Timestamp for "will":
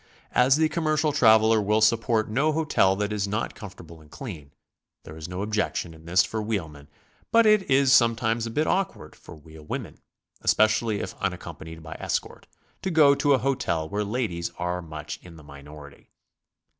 1.61-1.79